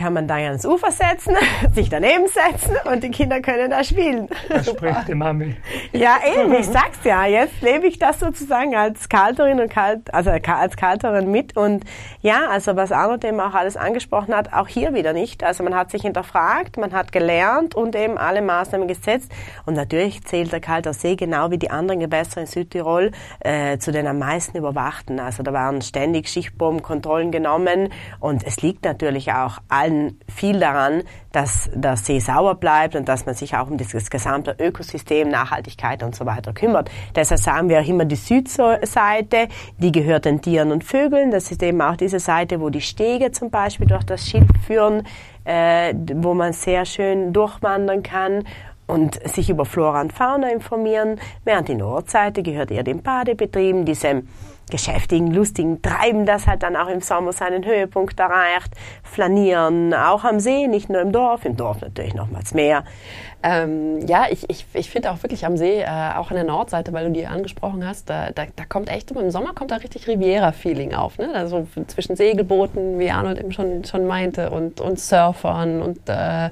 [0.00, 1.36] kann man dann ans Ufer setzen,
[1.74, 4.28] sich daneben setzen und die Kinder können da spielen.
[4.48, 5.56] Das spricht die Mami.
[5.92, 7.26] Ja, eben, ich sag's ja.
[7.26, 11.56] Jetzt lebe ich das sozusagen als Kalterin und Kalt, also als Kalterin mit.
[11.56, 11.84] Und
[12.22, 15.42] ja, also was Arnold eben auch alles angesprochen hat, auch hier wieder nicht.
[15.42, 19.32] Also man hat sich hinterfragt, man hat gelernt und eben alle Maßnahmen gesetzt.
[19.66, 23.10] Und natürlich zählt der Kalter See genau wie die anderen Gewässer in Südtirol
[23.40, 25.18] äh, zu den am meisten überwachten.
[25.18, 29.58] Also da waren ständig Schichtbogenkontrollen genommen und es liegt natürlich auch
[29.90, 34.10] allen viel daran, dass der See sauber bleibt und dass man sich auch um dieses
[34.10, 36.90] gesamte Ökosystem, Nachhaltigkeit und so weiter kümmert.
[37.14, 39.48] Deshalb sagen wir auch immer die Südseite,
[39.78, 41.30] die gehört den Tieren und Vögeln.
[41.30, 45.06] Das ist eben auch diese Seite, wo die Stege zum Beispiel durch das Schilf führen,
[45.44, 48.44] äh, wo man sehr schön durchwandern kann
[48.86, 54.26] und sich über Flora und Fauna informieren, während die Nordseite gehört eher den Badebetrieben, diesem
[54.70, 60.40] geschäftigen, lustigen Treiben, das halt dann auch im Sommer seinen Höhepunkt erreicht, flanieren, auch am
[60.40, 62.84] See, nicht nur im Dorf, im Dorf natürlich nochmals mehr.
[63.42, 66.92] Ähm, ja, ich, ich, ich finde auch wirklich am See, äh, auch an der Nordseite,
[66.92, 70.06] weil du die angesprochen hast, da, da, da kommt echt, im Sommer kommt da richtig
[70.08, 71.18] Riviera-Feeling auf.
[71.18, 71.30] Ne?
[71.34, 76.50] Also zwischen Segelbooten, wie Arnold eben schon, schon meinte, und, und Surfern und äh,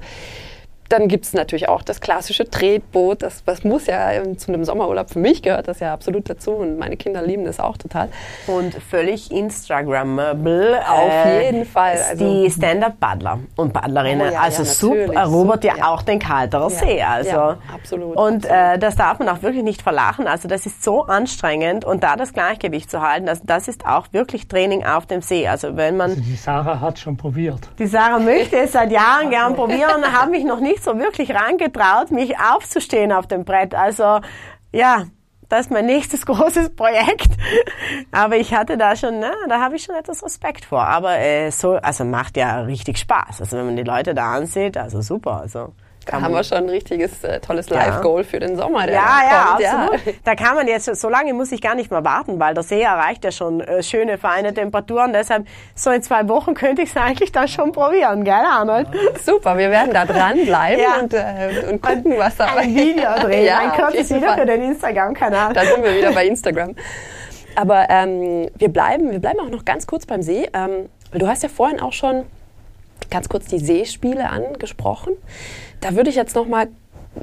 [0.89, 3.21] dann gibt es natürlich auch das klassische Tretboot.
[3.21, 6.77] Das, das muss ja zu einem Sommerurlaub für mich gehört das ja absolut dazu und
[6.77, 8.09] meine Kinder lieben das auch total.
[8.47, 10.79] Und völlig Instagrammable.
[10.87, 14.29] Auf jeden Fall, also- die Stand-Up-Paddler und Paddlerinnen.
[14.29, 15.93] Oh ja, also ja, super, erobert ja, super, ja.
[15.93, 17.01] auch den Kalterer See.
[17.01, 17.29] Also.
[17.29, 18.75] ja, absolut, Und absolut.
[18.75, 20.27] Äh, das darf man auch wirklich nicht verlachen.
[20.27, 24.07] Also das ist so anstrengend und da das Gleichgewicht zu halten, das, das ist auch
[24.11, 25.47] wirklich Training auf dem See.
[25.47, 27.69] Also wenn man Also die Sarah hat schon probiert.
[27.77, 32.11] die Sarah möchte es seit Jahren gern probieren, habe mich noch nicht so wirklich rangetraut,
[32.11, 33.75] mich aufzustehen auf dem Brett.
[33.75, 34.19] Also
[34.71, 35.05] ja,
[35.49, 37.29] das ist mein nächstes großes Projekt.
[38.11, 40.85] Aber ich hatte da schon, na, da habe ich schon etwas Respekt vor.
[40.85, 43.41] Aber äh, so, also macht ja richtig Spaß.
[43.41, 45.41] Also wenn man die Leute da ansieht, also super.
[45.41, 45.73] Also
[46.05, 48.85] Da haben wir schon ein richtiges äh, tolles Live-Goal für den Sommer.
[48.87, 49.93] Der ja, ja, kommt.
[49.93, 50.15] absolut.
[50.23, 52.81] Da kann man jetzt, so lange muss ich gar nicht mehr warten, weil der See
[52.81, 55.13] erreicht ja schon äh, schöne, feine Temperaturen.
[55.13, 58.87] Deshalb, so in zwei Wochen könnte ich es eigentlich dann schon probieren, gell, Arnold?
[59.23, 60.99] Super, wir werden da dranbleiben Ja.
[60.99, 64.63] und, äh, und gucken, was da Ein Video drehen, Ja, ein kurzes Video für den
[64.63, 65.53] Instagram-Kanal.
[65.53, 66.75] Da sind wir wieder bei Instagram.
[67.55, 70.49] Aber ähm, wir, bleiben, wir bleiben auch noch ganz kurz beim See.
[70.53, 72.25] Ähm, du hast ja vorhin auch schon
[73.09, 75.13] ganz kurz die Seespiele angesprochen.
[75.81, 76.67] Da würde ich jetzt noch mal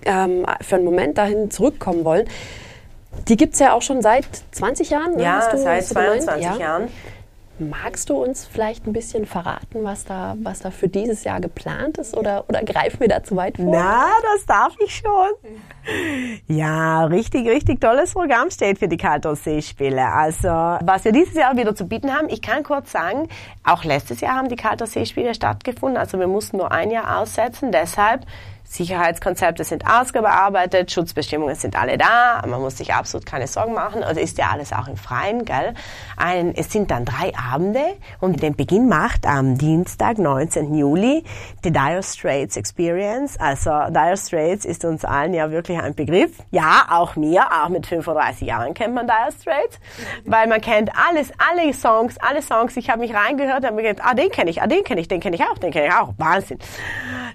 [0.05, 2.27] ähm, für einen Moment dahin zurückkommen wollen.
[3.29, 5.17] Die gibt es ja auch schon seit 20 Jahren.
[5.17, 5.23] ne?
[5.23, 5.53] Ja, seit hast
[5.91, 6.23] du gemeint?
[6.23, 6.57] 22 Ja.
[6.57, 6.89] Jahren.
[7.59, 11.97] Magst du uns vielleicht ein bisschen verraten, was da, was da für dieses Jahr geplant
[11.97, 12.15] ist?
[12.15, 13.71] Oder, oder greifen wir da zu weit vor?
[13.71, 15.55] Na, das darf ich schon.
[16.49, 20.05] Ja, richtig, richtig tolles Programm steht für die Kaltersee-Spiele.
[20.05, 23.29] Also, was wir dieses Jahr wieder zu bieten haben, ich kann kurz sagen,
[23.65, 25.97] auch letztes Jahr haben die Kaltersee-Spiele stattgefunden.
[25.97, 27.73] Also, wir mussten nur ein Jahr aussetzen.
[27.73, 28.27] Deshalb
[28.67, 34.21] Sicherheitskonzepte sind ausgearbeitet, Schutzbestimmungen sind alle da, man muss sich absolut keine Sorgen machen, also
[34.21, 35.75] ist ja alles auch im Freien, gell?
[36.17, 40.75] Ein, es sind dann drei Abende und den Beginn macht am Dienstag, 19.
[40.75, 41.25] Juli,
[41.65, 43.39] die Dire Straits Experience.
[43.39, 46.33] Also Dire Straits ist uns allen ja wirklich ein Begriff.
[46.51, 49.79] Ja, auch mir, auch mit 35 Jahren kennt man Dire Straits,
[50.25, 52.77] weil man kennt alles, alle Songs, alle Songs.
[52.77, 55.09] Ich habe mich reingehört, habe mir gedacht, ah, den kenne ich, ah, den kenne ich,
[55.09, 56.15] den kenne ich auch, den kenne ich auch.
[56.19, 56.59] Wahnsinn.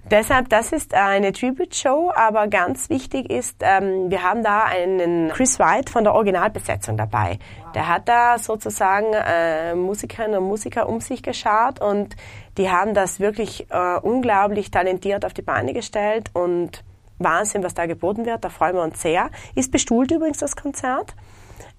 [0.10, 5.60] Deshalb, das ist eine Tribute-Show, aber ganz wichtig ist, ähm, wir haben da einen Chris
[5.60, 7.40] White von der Originalbesetzung dabei.
[7.76, 12.16] Der hat da sozusagen äh, Musikerinnen und Musiker um sich geschart und
[12.58, 16.84] die haben das wirklich äh, unglaublich talentiert auf die Beine gestellt und
[17.20, 18.44] Wahnsinn, was da geboten wird.
[18.44, 19.30] Da freuen wir uns sehr.
[19.56, 21.14] Ist bestuhlt übrigens das Konzert.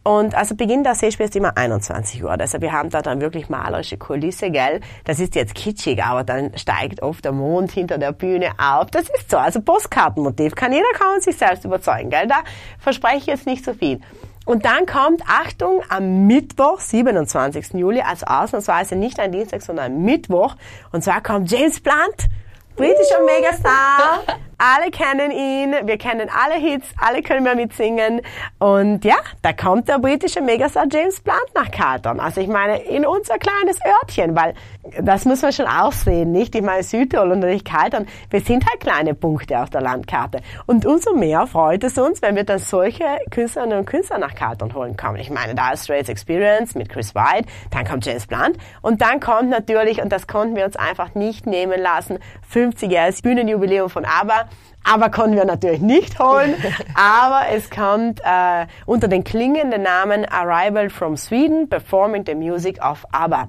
[0.04, 2.30] Und also Beginn der Sehspiel ist immer 21 Uhr.
[2.30, 4.80] Also wir haben da dann wirklich malerische Kulisse, gell?
[5.04, 8.90] Das ist jetzt kitschig, aber dann steigt oft der Mond hinter der Bühne auf.
[8.90, 9.36] Das ist so.
[9.36, 10.56] Also Postkartenmotiv.
[10.56, 12.26] Kann jeder kaum sich selbst überzeugen, gell?
[12.26, 12.42] Da
[12.78, 14.00] verspreche ich jetzt nicht so viel.
[14.44, 17.74] Und dann kommt, Achtung, am Mittwoch, 27.
[17.74, 20.56] Juli, also ausnahmsweise nicht ein Dienstag, sondern ein Mittwoch.
[20.90, 22.28] Und zwar kommt James Blunt,
[22.74, 24.22] britischer Megastar,
[24.62, 28.20] alle kennen ihn, wir kennen alle Hits, alle können wir mitsingen.
[28.60, 32.20] Und ja, da kommt der britische Megastar James Blunt nach Carlton.
[32.20, 34.54] Also ich meine, in unser kleines Örtchen, weil
[35.00, 36.54] das muss man schon auch sehen, nicht?
[36.54, 40.40] Ich meine, Südtirol und natürlich Carlton, wir sind halt kleine Punkte auf der Landkarte.
[40.66, 44.74] Und umso mehr freut es uns, wenn wir dann solche Künstlerinnen und Künstler nach Carlton
[44.74, 45.16] holen können.
[45.16, 49.18] Ich meine, da ist Straits Experience mit Chris White, dann kommt James Blunt und dann
[49.18, 52.18] kommt natürlich, und das konnten wir uns einfach nicht nehmen lassen,
[52.52, 54.48] 50-jähriges Bühnenjubiläum von ABBA.
[54.84, 56.54] Aber konnten wir natürlich nicht holen.
[56.94, 63.04] Aber es kommt äh, unter den klingenden Namen Arrival from Sweden, Performing the Music of
[63.12, 63.48] ABBA.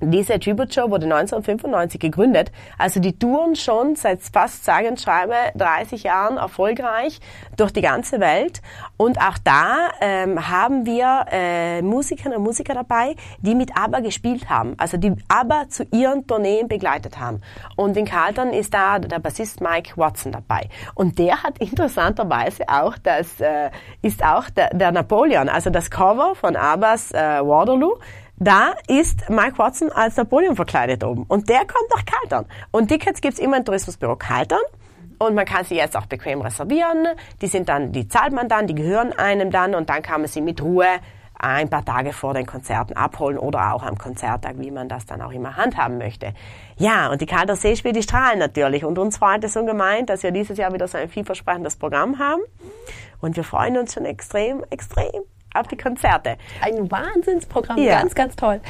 [0.00, 2.52] Diese Tribute Show wurde 1995 gegründet.
[2.78, 7.20] Also die touren schon seit fast sage und schreibe 30 Jahren erfolgreich
[7.56, 8.62] durch die ganze Welt.
[8.96, 14.48] Und auch da ähm, haben wir äh, Musikerinnen und Musiker dabei, die mit ABBA gespielt
[14.48, 14.74] haben.
[14.78, 17.40] Also die ABBA zu ihren Tourneen begleitet haben.
[17.76, 20.68] Und in Carlton ist da der Bassist Mike Watson dabei.
[20.94, 23.70] Und der hat interessanterweise auch das, äh,
[24.02, 27.98] ist auch der, der Napoleon, also das Cover von ABBAs äh, Waterloo
[28.40, 31.24] da ist Mike Watson als Napoleon verkleidet oben.
[31.24, 32.46] Und der kommt nach Kaltern.
[32.70, 34.60] Und Tickets gibt's immer im Tourismusbüro Kaltern.
[35.18, 37.08] Und man kann sie jetzt auch bequem reservieren.
[37.42, 40.28] Die sind dann, die zahlt man dann, die gehören einem dann und dann kann man
[40.28, 40.86] sie mit Ruhe
[41.40, 45.22] ein paar Tage vor den Konzerten abholen oder auch am Konzerttag, wie man das dann
[45.22, 46.34] auch immer handhaben möchte.
[46.76, 48.84] Ja, und die Kalter Seespiele, die strahlen natürlich.
[48.84, 52.42] Und uns freut es ungemein, dass wir dieses Jahr wieder so ein vielversprechendes Programm haben.
[53.20, 55.22] Und wir freuen uns schon extrem, extrem
[55.58, 56.36] auf die Konzerte.
[56.60, 58.00] Ein Wahnsinnsprogramm, ja.
[58.00, 58.60] ganz, ganz toll.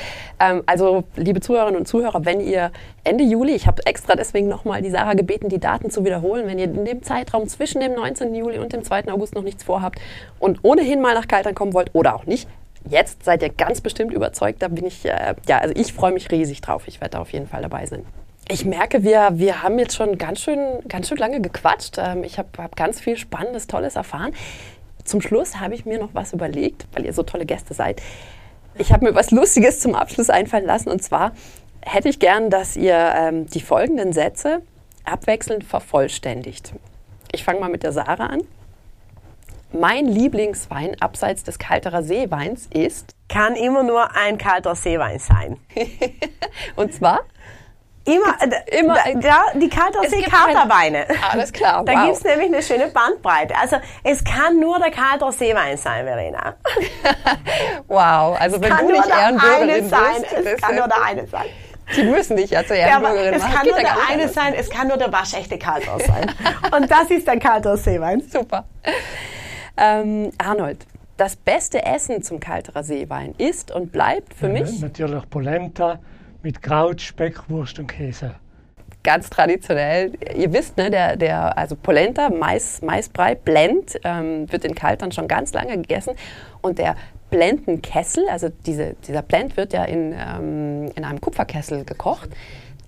[0.41, 2.71] Ähm, also, liebe Zuhörerinnen und Zuhörer, wenn ihr
[3.05, 6.59] Ende Juli, ich habe extra deswegen nochmal die Sarah gebeten, die Daten zu wiederholen, wenn
[6.59, 8.35] ihr in dem Zeitraum zwischen dem 19.
[8.35, 9.09] Juli und dem 2.
[9.09, 9.99] August noch nichts vorhabt
[10.39, 12.49] und ohnehin mal nach Kaltern kommen wollt oder auch nicht,
[12.89, 14.63] jetzt seid ihr ganz bestimmt überzeugt.
[14.63, 16.85] Da bin ich, äh, ja, also ich freue mich riesig drauf.
[16.87, 18.05] Ich werde da auf jeden Fall dabei sein.
[18.51, 21.99] Ich merke, wir, wir haben jetzt schon ganz schön, ganz schön lange gequatscht.
[21.99, 24.33] Ähm, ich habe hab ganz viel Spannendes, Tolles erfahren
[25.09, 28.03] zum Schluss habe ich mir noch was überlegt, weil ihr so tolle Gäste seid.
[28.77, 31.33] Ich habe mir was Lustiges zum Abschluss einfallen lassen und zwar
[31.81, 34.63] hätte ich gern, dass ihr ähm, die folgenden Sätze
[35.05, 36.73] abwechselnd vervollständigt.
[37.33, 38.43] Ich fange mal mit der Sarah an.
[39.73, 43.15] Mein Lieblingswein abseits des Kalterer Seeweins ist.
[43.29, 45.59] Kann immer nur ein kalter Seewein sein.
[46.77, 47.21] und zwar?
[48.09, 51.07] Immer, äh, immer da, die Kaltersee Katerweine.
[51.31, 51.85] Alles klar.
[51.85, 52.05] Da wow.
[52.07, 53.55] gibt es nämlich eine schöne Bandbreite.
[53.61, 56.55] Also es kann nur der Kaltersee Wein sein, Verena.
[57.87, 60.23] wow, also wenn du nicht Ehrenbürgerin sein.
[60.23, 61.47] Bist, es kann nur der eine sein.
[61.97, 63.51] Die müssen dich ja zur Ehrenbürgerin ja, machen.
[63.51, 66.33] Es kann nur der eine sein, es kann nur der waschechte Kalter sein.
[66.75, 68.23] Und das ist ein Kaltersee Wein.
[68.23, 68.65] Super.
[69.77, 70.87] Ähm, Arnold,
[71.19, 74.81] das beste Essen zum Kalterer Seewein ist und bleibt für ja, mich?
[74.81, 75.99] Natürlich Polenta
[76.43, 78.35] mit Kraut, Speck, Wurst und Käse.
[79.03, 80.13] Ganz traditionell.
[80.37, 85.29] Ihr wisst, ne, der, der, also Polenta, Mais, Maisbrei, Blend, ähm, wird in Kaltern schon
[85.29, 86.15] ganz lange gegessen.
[86.61, 86.97] Und der
[87.31, 92.31] Blendenkessel, also diese, dieser Blend wird ja in, ähm, in einem Kupferkessel gekocht.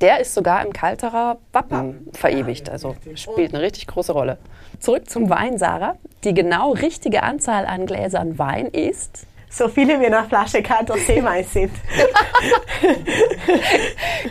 [0.00, 4.38] Der ist sogar im Kalterer Wappen verewigt, also spielt eine richtig große Rolle.
[4.78, 5.96] Zurück zum Wein, Sarah.
[6.24, 10.96] Die genau richtige Anzahl an Gläsern Wein ist so viele wie in einer Flasche kalter
[10.96, 11.72] Seewein sind.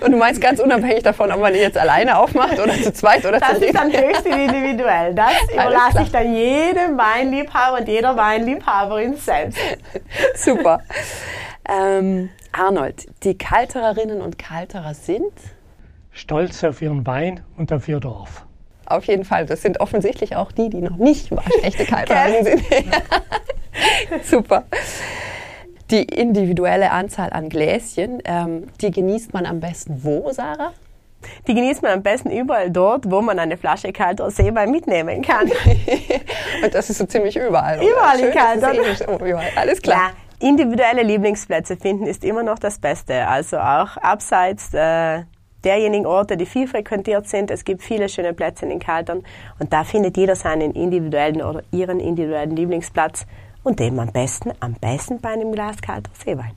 [0.02, 3.26] Und du meinst ganz unabhängig davon, ob man die jetzt alleine aufmacht oder zu zweit
[3.26, 5.14] oder Das zu ist dann höchst individuell.
[5.14, 9.60] Das überlasse ich dann jedem Weinliebhaber und jeder Weinliebhaberin selbst.
[10.36, 10.80] Super.
[11.68, 15.34] Ähm, Arnold, die Kaltererinnen und Kalterer sind
[16.12, 18.46] Stolz auf ihren Wein und auf ihr Dorf.
[18.86, 22.64] auf jeden Fall, das sind offensichtlich auch die, die noch nicht waschechte Kaltererinnen sind.
[24.24, 24.64] Super.
[25.92, 30.72] Die individuelle Anzahl an Gläschen, ähm, die genießt man am besten wo, Sarah?
[31.48, 35.50] Die genießt man am besten überall dort, wo man eine Flasche kalter Seewein mitnehmen kann.
[36.64, 37.80] Und das ist so ziemlich überall.
[37.80, 37.90] oder?
[37.90, 39.50] Überall in so- oh, überall.
[39.56, 40.12] Alles klar.
[40.42, 43.28] Ja, individuelle Lieblingsplätze finden ist immer noch das Beste.
[43.28, 45.24] Also auch abseits äh,
[45.66, 47.52] derjenigen Orte, die viel frequentiert sind.
[47.52, 49.24] Es gibt viele schöne Plätze in den Kaltern
[49.60, 53.26] und da findet jeder seinen individuellen oder ihren individuellen Lieblingsplatz
[53.64, 56.52] und dem am besten, am besten bei einem Glas kalter Seewein.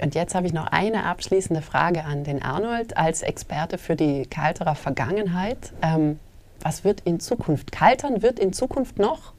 [0.00, 4.26] Und jetzt habe ich noch eine abschließende Frage an den Arnold als Experte für die
[4.26, 5.72] Kalterer Vergangenheit.
[5.82, 6.20] Ähm,
[6.60, 7.72] was wird in Zukunft?
[7.72, 9.32] Kaltern wird in Zukunft noch?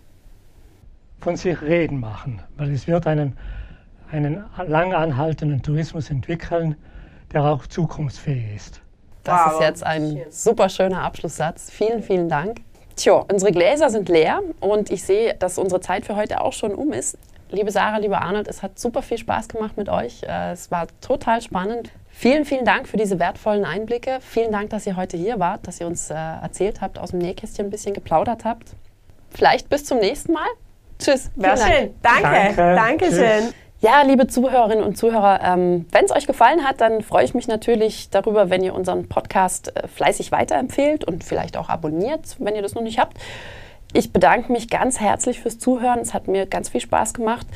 [1.21, 3.37] Von sich reden machen, weil es wird einen,
[4.11, 6.75] einen lang anhaltenden Tourismus entwickeln,
[7.33, 8.81] der auch zukunftsfähig ist.
[9.23, 9.53] Das Wow.
[9.53, 11.69] ist jetzt ein super schöner Abschlusssatz.
[11.71, 12.61] Vielen, vielen Dank.
[12.99, 16.75] Tja, unsere Gläser sind leer und ich sehe, dass unsere Zeit für heute auch schon
[16.75, 17.17] um ist.
[17.49, 20.21] Liebe Sarah, lieber Arnold, es hat super viel Spaß gemacht mit euch.
[20.23, 21.91] Äh, Es war total spannend.
[22.11, 24.19] Vielen, vielen Dank für diese wertvollen Einblicke.
[24.19, 27.19] Vielen Dank, dass ihr heute hier wart, dass ihr uns äh, erzählt habt, aus dem
[27.19, 28.67] Nähkästchen ein bisschen geplaudert habt.
[29.29, 30.47] Vielleicht bis zum nächsten Mal.
[30.99, 31.31] Tschüss.
[31.37, 31.57] Dank.
[31.59, 31.95] schön.
[32.01, 32.21] Danke.
[32.21, 32.75] Danke.
[32.75, 33.43] Dankeschön.
[33.45, 33.53] Tschüss.
[33.81, 37.47] Ja, liebe Zuhörerinnen und Zuhörer, ähm, wenn es euch gefallen hat, dann freue ich mich
[37.47, 42.61] natürlich darüber, wenn ihr unseren Podcast äh, fleißig weiterempfehlt und vielleicht auch abonniert, wenn ihr
[42.61, 43.17] das noch nicht habt.
[43.93, 45.99] Ich bedanke mich ganz herzlich fürs Zuhören.
[45.99, 47.47] Es hat mir ganz viel Spaß gemacht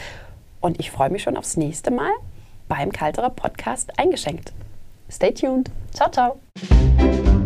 [0.61, 2.11] und ich freue mich schon aufs nächste Mal
[2.69, 4.53] beim Kalterer Podcast eingeschenkt.
[5.11, 5.69] Stay tuned.
[5.93, 7.42] Ciao, ciao.